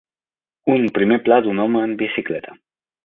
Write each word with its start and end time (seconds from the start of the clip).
Un 0.75 0.87
primer 0.95 1.19
pla 1.27 1.39
d'un 1.49 1.61
home 1.67 1.85
en 1.89 1.93
bicicleta. 2.01 2.57